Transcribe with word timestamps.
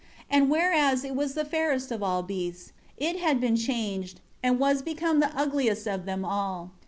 4 0.31 0.39
And 0.39 0.49
whereas 0.49 1.03
it 1.03 1.15
was 1.15 1.35
the 1.35 1.45
fairest 1.45 1.91
of 1.91 2.01
all 2.01 2.23
beasts, 2.23 2.71
it 2.97 3.19
had 3.19 3.39
been 3.39 3.55
changed, 3.55 4.19
and 4.41 4.57
was 4.59 4.81
become 4.81 5.19
the 5.19 5.29
ugliest 5.37 5.87
of 5.87 6.05
them 6.05 6.25
all. 6.25 6.71